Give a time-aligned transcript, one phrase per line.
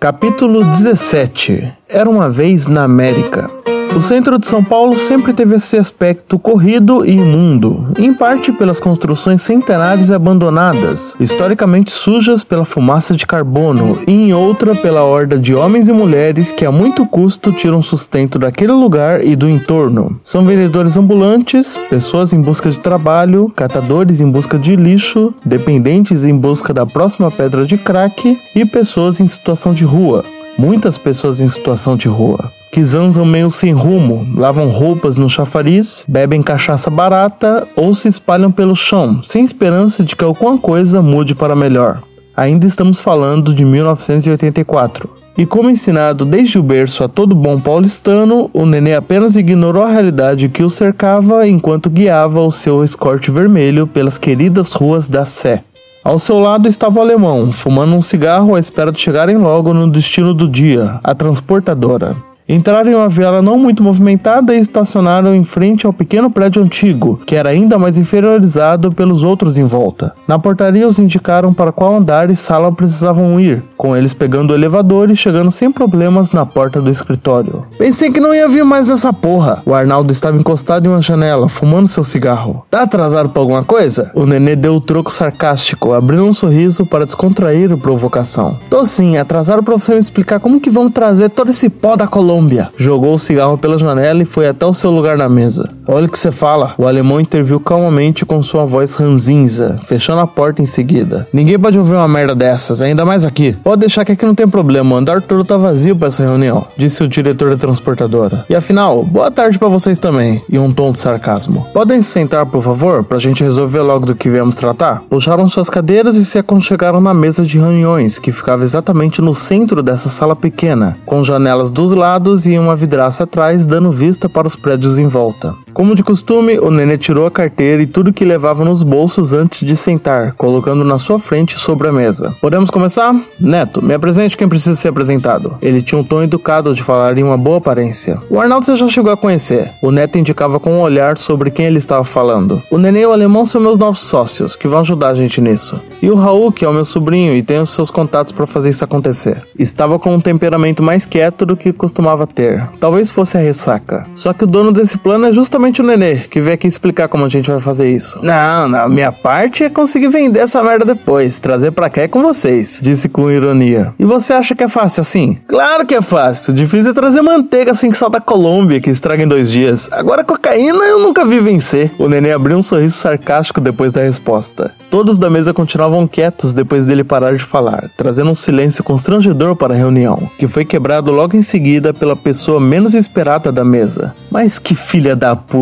[0.00, 3.50] Capítulo 17 Era uma vez na América.
[3.94, 8.78] O centro de São Paulo sempre teve esse aspecto corrido e imundo, em parte pelas
[8.78, 15.36] construções centenárias e abandonadas, historicamente sujas pela fumaça de carbono, e em outra pela horda
[15.36, 20.20] de homens e mulheres que a muito custo tiram sustento daquele lugar e do entorno.
[20.22, 26.36] São vendedores ambulantes, pessoas em busca de trabalho, catadores em busca de lixo, dependentes em
[26.36, 30.24] busca da próxima pedra de crack e pessoas em situação de rua.
[30.56, 36.04] Muitas pessoas em situação de rua que zanzam meio sem rumo, lavam roupas no chafariz,
[36.06, 41.34] bebem cachaça barata ou se espalham pelo chão, sem esperança de que alguma coisa mude
[41.34, 42.02] para melhor.
[42.36, 45.10] Ainda estamos falando de 1984.
[45.36, 49.90] E como ensinado desde o berço a todo bom paulistano, o nenê apenas ignorou a
[49.90, 55.64] realidade que o cercava enquanto guiava o seu escorte vermelho pelas queridas ruas da Sé.
[56.04, 59.90] Ao seu lado estava o alemão, fumando um cigarro à espera de chegarem logo no
[59.90, 62.27] destino do dia, a transportadora.
[62.50, 67.20] Entraram em uma viela não muito movimentada e estacionaram em frente ao pequeno prédio antigo,
[67.26, 70.14] que era ainda mais inferiorizado pelos outros em volta.
[70.26, 74.54] Na portaria os indicaram para qual andar e sala precisavam ir, com eles pegando o
[74.54, 77.66] elevador e chegando sem problemas na porta do escritório.
[77.76, 79.60] Pensei que não ia vir mais nessa porra.
[79.66, 82.64] O Arnaldo estava encostado em uma janela, fumando seu cigarro.
[82.70, 84.10] Tá atrasado pra alguma coisa?
[84.14, 88.56] O nenê deu o troco sarcástico, abrindo um sorriso para descontrair a provocação.
[88.70, 92.06] Tô sim, atrasado pra você me explicar como que vamos trazer todo esse pó da
[92.06, 92.70] Colômbia Colômbia.
[92.76, 95.70] Jogou o cigarro pela janela e foi até o seu lugar na mesa.
[95.90, 96.74] Olha o que você fala.
[96.76, 101.26] O alemão interviu calmamente com sua voz ranzinza, fechando a porta em seguida.
[101.32, 103.56] Ninguém pode ouvir uma merda dessas, ainda mais aqui.
[103.64, 106.66] Pode deixar que aqui não tem problema, o andar todo tá vazio para essa reunião,
[106.76, 108.44] disse o diretor da transportadora.
[108.50, 111.66] E afinal, boa tarde para vocês também, e um tom de sarcasmo.
[111.72, 115.02] Podem se sentar, por favor, pra gente resolver logo do que viemos tratar?
[115.08, 119.82] Puxaram suas cadeiras e se aconchegaram na mesa de reuniões, que ficava exatamente no centro
[119.82, 124.46] dessa sala pequena, com janelas dos lados lados e uma vidraça atrás, dando vista para
[124.46, 125.54] os prédios em volta.
[125.78, 129.64] Como de costume, o nenê tirou a carteira e tudo que levava nos bolsos antes
[129.64, 132.34] de sentar, colocando na sua frente sobre a mesa.
[132.40, 133.14] Podemos começar?
[133.38, 135.56] Neto, me apresente quem precisa ser apresentado.
[135.62, 138.18] Ele tinha um tom educado de falar em uma boa aparência.
[138.28, 139.70] O Arnaldo você já chegou a conhecer.
[139.80, 142.60] O neto indicava com um olhar sobre quem ele estava falando.
[142.72, 145.80] O nenê e o alemão são meus novos sócios, que vão ajudar a gente nisso.
[146.02, 148.70] E o Raul, que é o meu sobrinho e tem os seus contatos para fazer
[148.70, 149.44] isso acontecer.
[149.56, 152.68] Estava com um temperamento mais quieto do que costumava ter.
[152.80, 154.08] Talvez fosse a ressaca.
[154.16, 157.24] Só que o dono desse plano é justamente o Nenê, que veio aqui explicar como
[157.24, 158.18] a gente vai fazer isso.
[158.22, 162.22] Não, não, minha parte é conseguir vender essa merda depois, trazer pra cá é com
[162.22, 163.92] vocês, disse com ironia.
[163.98, 165.38] E você acha que é fácil assim?
[165.46, 169.22] Claro que é fácil, difícil é trazer manteiga assim que só da Colômbia, que estraga
[169.22, 169.88] em dois dias.
[169.92, 171.90] Agora cocaína eu nunca vi vencer.
[171.98, 174.72] O Nenê abriu um sorriso sarcástico depois da resposta.
[174.90, 179.74] Todos da mesa continuavam quietos depois dele parar de falar, trazendo um silêncio constrangedor para
[179.74, 184.14] a reunião, que foi quebrado logo em seguida pela pessoa menos esperada da mesa.
[184.30, 185.57] Mas que filha da puta!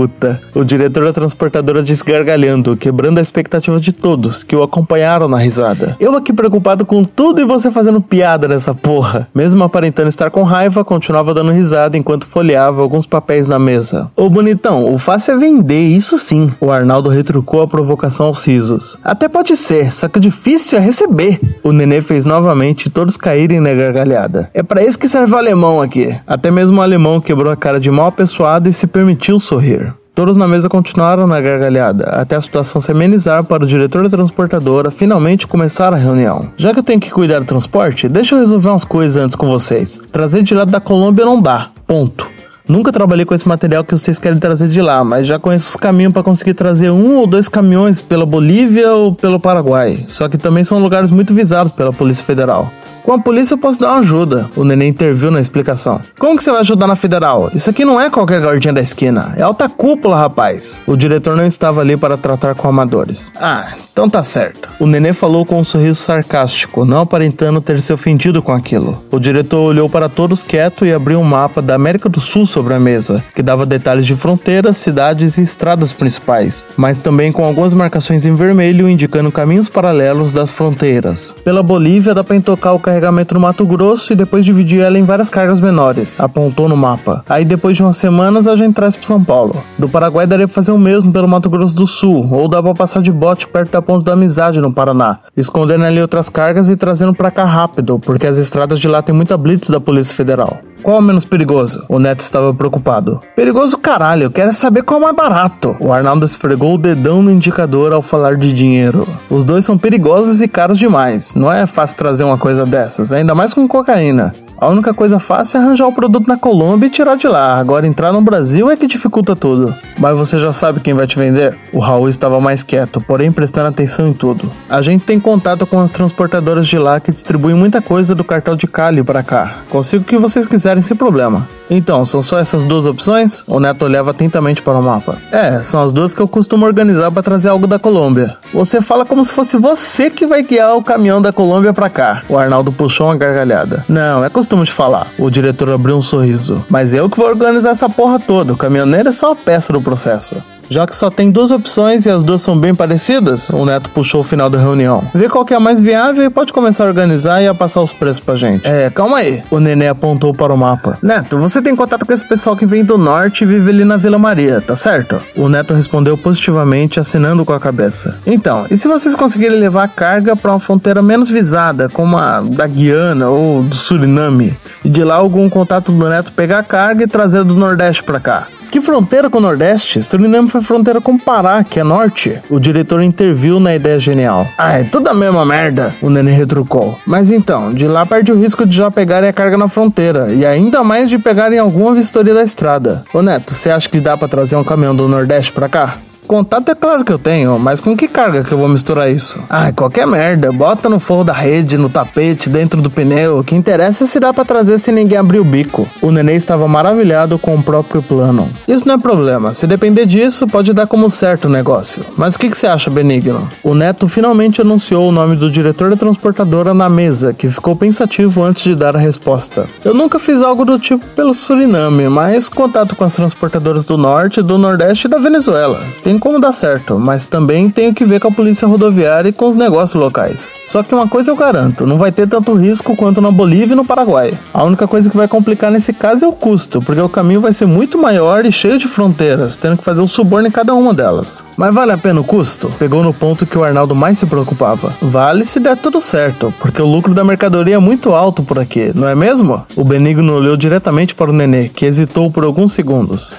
[0.55, 5.39] O diretor da transportadora disse gargalhando, quebrando a expectativa de todos que o acompanharam na
[5.39, 5.97] risada.
[5.99, 9.29] Eu aqui preocupado com tudo e você fazendo piada nessa porra.
[9.35, 14.11] Mesmo aparentando estar com raiva, continuava dando risada enquanto folheava alguns papéis na mesa.
[14.15, 16.51] Ô bonitão, o fácil é vender, isso sim.
[16.61, 18.99] O Arnaldo retrucou a provocação aos risos.
[19.03, 21.41] Até pode ser, só que o difícil é receber.
[21.63, 24.51] O nenê fez novamente todos caírem na gargalhada.
[24.53, 26.15] É para isso que serve o alemão aqui.
[26.27, 29.86] Até mesmo o alemão quebrou a cara de mal apessoado e se permitiu sorrir.
[30.17, 34.09] Todos na mesa continuaram na gargalhada, até a situação se amenizar para o diretor da
[34.09, 36.49] transportadora finalmente começar a reunião.
[36.57, 39.47] Já que eu tenho que cuidar do transporte, deixa eu resolver umas coisas antes com
[39.47, 40.01] vocês.
[40.11, 41.69] Trazer de lá da Colômbia não dá.
[41.87, 42.31] Ponto.
[42.67, 45.77] Nunca trabalhei com esse material que vocês querem trazer de lá, mas já conheço os
[45.77, 50.03] caminhos para conseguir trazer um ou dois caminhões pela Bolívia ou pelo Paraguai.
[50.09, 52.73] Só que também são lugares muito visados pela Polícia Federal.
[53.07, 54.51] Com a polícia eu posso dar uma ajuda.
[54.57, 56.01] O neném interviu na explicação.
[56.19, 57.53] Como que você vai ajudar na federal?
[57.55, 59.33] Isso aqui não é qualquer gordinha da esquina.
[59.37, 60.81] É alta cúpula, rapaz.
[60.89, 63.31] O diretor não estava ali para tratar com amadores.
[63.41, 64.69] Ah, então tá certo.
[64.81, 69.01] O nenê falou com um sorriso sarcástico, não aparentando ter se ofendido com aquilo.
[69.13, 72.75] O diretor olhou para todos quieto e abriu um mapa da América do Sul sobre
[72.75, 77.73] a mesa, que dava detalhes de fronteiras, cidades e estradas principais, mas também com algumas
[77.73, 81.33] marcações em vermelho indicando caminhos paralelos das fronteiras.
[81.45, 85.05] Pela Bolívia dá para entocar o carregamento no Mato Grosso e depois dividir ela em
[85.05, 87.23] várias cargas menores, apontou no mapa.
[87.29, 89.63] Aí depois de umas semanas a gente traz para São Paulo.
[89.79, 92.75] Do Paraguai daria para fazer o mesmo pelo Mato Grosso do Sul, ou dá para
[92.75, 96.77] passar de bote perto da Ponte da Amizade no Paraná, escondendo ali outras cargas e
[96.77, 100.61] trazendo para cá rápido, porque as estradas de lá tem muita blitz da Polícia Federal.
[100.83, 101.85] Qual é o menos perigoso?
[101.89, 103.21] O Neto estava preocupado.
[103.35, 105.77] Perigoso caralho, eu quero saber qual é mais barato.
[105.81, 109.07] O Arnaldo esfregou o dedão no indicador ao falar de dinheiro.
[109.31, 111.35] Os dois são perigosos e caros demais.
[111.35, 114.33] Não é fácil trazer uma coisa dessas, ainda mais com cocaína.
[114.59, 117.59] A única coisa fácil é arranjar o produto na Colômbia e tirar de lá.
[117.59, 119.75] Agora entrar no Brasil é que dificulta tudo.
[119.99, 121.59] Mas você já sabe quem vai te vender?
[121.75, 124.51] O Raul estava mais quieto, porém prestando atenção em tudo.
[124.69, 128.57] A gente tem contato com as transportadoras de lá que distribuem muita coisa do cartão
[128.57, 129.59] de Cali para cá.
[129.69, 131.49] Consigo o que vocês quiserem sem problema.
[131.69, 133.43] Então, são só essas duas opções?
[133.47, 135.19] O Neto olhava atentamente para o mapa.
[135.33, 138.37] É, são as duas que eu costumo organizar para trazer algo da Colômbia.
[138.53, 142.23] Você fala como se fosse você que vai guiar o caminhão da Colômbia para cá.
[142.29, 143.85] O Arnaldo puxou uma gargalhada.
[143.89, 145.09] Não, é costume de falar.
[145.19, 146.65] O diretor abriu um sorriso.
[146.69, 148.53] Mas eu que vou organizar essa porra toda.
[148.53, 150.37] O caminhoneiro é só uma peça do processo.
[150.69, 154.21] Já que só tem duas opções e as duas são bem parecidas, o Neto puxou
[154.21, 155.05] o final da reunião.
[155.15, 157.83] Vê qual que é a mais viável e pode começar a organizar e a passar
[157.83, 158.67] os preços pra gente.
[158.67, 159.43] É, calma aí.
[159.51, 160.99] O Nenê apontou para o mapa.
[161.03, 163.97] Neto, você tem contato com esse pessoal que vem do norte e vive ali na
[163.97, 165.21] Vila Maria, tá certo?
[165.37, 168.19] O Neto respondeu positivamente, assinando com a cabeça.
[168.27, 172.41] Então, e se vocês conseguirem levar a carga para uma fronteira menos visada, como a
[172.41, 177.05] da Guiana ou do Suriname, e de lá algum contato do Neto pegar a carga
[177.05, 178.49] e trazer do Nordeste para cá?
[178.77, 180.03] Que fronteira com o Nordeste?
[180.03, 182.39] Suriname foi fronteira com o Pará, que é norte.
[182.51, 184.47] O diretor interviu na ideia genial.
[184.59, 187.01] Ah, é tudo a mesma merda, o Nenê retrucou.
[187.07, 190.45] Mas então, de lá perde o risco de já pegarem a carga na fronteira, e
[190.45, 193.03] ainda mais de pegarem alguma vistoria da estrada.
[193.15, 195.97] Ô Neto, você acha que dá para trazer um caminhão do Nordeste pra cá?
[196.27, 199.39] Contato é claro que eu tenho, mas com que carga que eu vou misturar isso?
[199.49, 200.51] Ah, qualquer merda.
[200.51, 203.39] Bota no forro da rede, no tapete, dentro do pneu.
[203.39, 205.89] O que interessa é se dá para trazer sem ninguém abrir o bico.
[206.03, 208.51] O nenê estava maravilhado com o próprio plano.
[208.67, 209.55] Isso não é problema.
[209.55, 212.05] Se depender disso, pode dar como certo o negócio.
[212.17, 213.49] Mas o que, que você acha, Benigno?
[213.63, 218.43] O neto finalmente anunciou o nome do diretor da transportadora na mesa, que ficou pensativo
[218.43, 219.69] antes de dar a resposta.
[219.85, 224.43] Eu nunca fiz algo do tipo pelo Suriname, mas contato com as transportadoras do norte,
[224.43, 225.81] do nordeste e da Venezuela.
[226.03, 229.33] Tem tem como dar certo, mas também tenho que ver com a polícia rodoviária e
[229.33, 230.51] com os negócios locais.
[230.67, 233.77] Só que uma coisa eu garanto, não vai ter tanto risco quanto na Bolívia e
[233.77, 234.33] no Paraguai.
[234.53, 237.53] A única coisa que vai complicar nesse caso é o custo, porque o caminho vai
[237.53, 240.95] ser muito maior e cheio de fronteiras, tendo que fazer um suborno em cada uma
[240.95, 241.45] delas.
[241.55, 242.71] Mas vale a pena o custo?
[242.79, 244.93] Pegou no ponto que o Arnaldo mais se preocupava.
[245.03, 248.91] Vale se der tudo certo, porque o lucro da mercadoria é muito alto por aqui,
[248.95, 249.67] não é mesmo?
[249.77, 253.37] O Benigno olhou diretamente para o nenê, que hesitou por alguns segundos.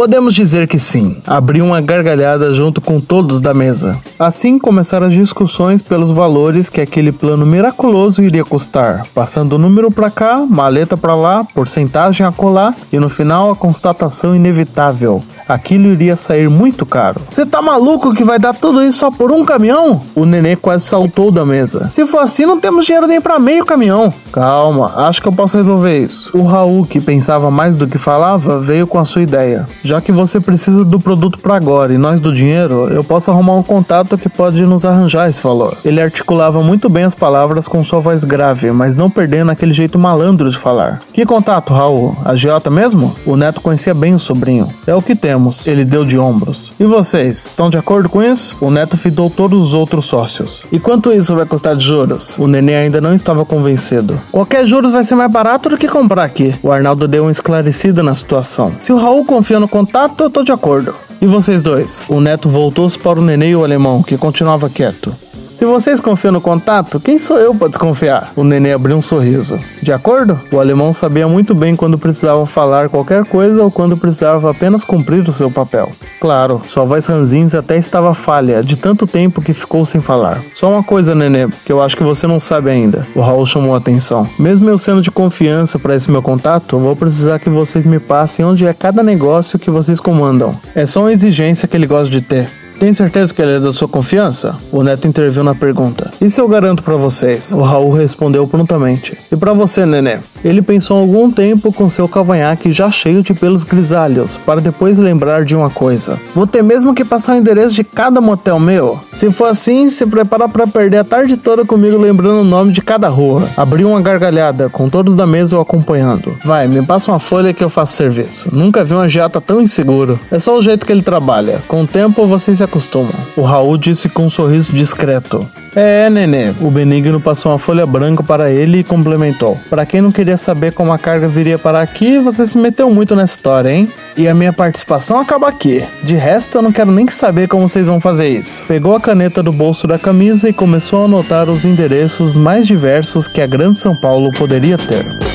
[0.00, 1.20] Podemos dizer que sim.
[1.26, 3.98] Abriu uma gargalhada junto com todos da mesa.
[4.18, 9.90] Assim começaram as discussões pelos valores que aquele plano miraculoso iria custar, passando o número
[9.90, 15.88] para cá, maleta para lá, porcentagem a colar e no final a constatação inevitável aquilo
[15.88, 17.22] iria sair muito caro.
[17.28, 20.02] Você tá maluco que vai dar tudo isso só por um caminhão?
[20.14, 21.88] O nenê quase saltou da mesa.
[21.90, 24.12] Se for assim, não temos dinheiro nem para meio caminhão.
[24.32, 26.36] Calma, acho que eu posso resolver isso.
[26.36, 29.66] O Raul, que pensava mais do que falava, veio com a sua ideia.
[29.90, 33.56] Já que você precisa do produto para agora e nós do dinheiro, eu posso arrumar
[33.56, 35.76] um contato que pode nos arranjar esse valor.
[35.84, 39.98] Ele articulava muito bem as palavras com sua voz grave, mas não perdendo aquele jeito
[39.98, 41.00] malandro de falar.
[41.12, 42.16] Que contato, Raul?
[42.24, 43.16] A Giota mesmo?
[43.26, 44.68] O neto conhecia bem o sobrinho.
[44.86, 46.72] É o que temos ele deu de ombros.
[46.78, 48.56] E vocês, estão de acordo com isso?
[48.60, 50.64] O neto fitou todos os outros sócios.
[50.70, 52.38] E quanto isso vai custar de juros?
[52.38, 54.20] O nenê ainda não estava convencido.
[54.30, 56.54] Qualquer juros vai ser mais barato do que comprar aqui.
[56.62, 58.74] O Arnaldo deu uma esclarecida na situação.
[58.78, 60.94] Se o Raul confia no contato, eu tô de acordo.
[61.22, 62.02] E vocês dois?
[62.08, 65.14] O neto voltou-se para o nenê e o alemão, que continuava quieto.
[65.60, 68.32] Se vocês confiam no contato, quem sou eu para desconfiar?
[68.34, 69.58] O nenê abriu um sorriso.
[69.82, 70.40] De acordo?
[70.50, 75.28] O alemão sabia muito bem quando precisava falar qualquer coisa ou quando precisava apenas cumprir
[75.28, 75.90] o seu papel.
[76.18, 80.40] Claro, sua voz ranzinza até estava falha, de tanto tempo que ficou sem falar.
[80.54, 83.06] Só uma coisa, nenê, que eu acho que você não sabe ainda.
[83.14, 84.26] O Raul chamou a atenção.
[84.38, 88.46] Mesmo eu sendo de confiança para esse meu contato, vou precisar que vocês me passem
[88.46, 90.58] onde é cada negócio que vocês comandam.
[90.74, 92.59] É só uma exigência que ele gosta de ter.
[92.80, 94.56] Tem certeza que ele é da sua confiança?
[94.72, 96.10] O Neto interviu na pergunta.
[96.18, 97.52] Isso eu garanto para vocês.
[97.52, 99.18] O Raul respondeu prontamente.
[99.30, 100.16] E para você, Nenê?
[100.42, 105.44] Ele pensou algum tempo com seu cavanhaque já cheio de pelos grisalhos, para depois lembrar
[105.44, 106.18] de uma coisa.
[106.34, 108.98] Vou ter mesmo que passar o endereço de cada motel meu?
[109.12, 112.80] Se for assim, se prepara para perder a tarde toda comigo lembrando o nome de
[112.80, 113.46] cada rua.
[113.58, 116.34] Abriu uma gargalhada, com todos da mesa o acompanhando.
[116.42, 118.48] Vai, me passa uma folha que eu faço serviço.
[118.50, 120.18] Nunca vi um agiata tão inseguro.
[120.30, 121.60] É só o jeito que ele trabalha.
[121.68, 123.12] Com o tempo vocês se acostumam.
[123.36, 125.46] O Raul disse com um sorriso discreto.
[125.74, 126.52] É, nenê.
[126.60, 129.58] O Benigno passou uma folha branca para ele e complementou.
[129.68, 133.14] Para quem não queria saber como a carga viria para aqui, você se meteu muito
[133.14, 133.88] nessa história, hein?
[134.16, 135.84] E a minha participação acaba aqui.
[136.02, 138.64] De resto, eu não quero nem saber como vocês vão fazer isso.
[138.66, 143.28] Pegou a caneta do bolso da camisa e começou a anotar os endereços mais diversos
[143.28, 145.29] que a Grande São Paulo poderia ter.